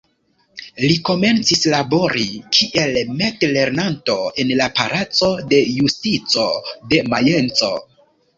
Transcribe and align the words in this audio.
Li 0.83 0.93
komencis 1.09 1.59
labori 1.73 2.23
kiel 2.57 2.97
metilernanto 3.19 4.17
en 4.45 4.55
la 4.63 4.71
palaco 4.81 5.31
de 5.53 5.61
Justico 5.75 6.49
de 6.95 7.03
Majenco. 7.13 7.71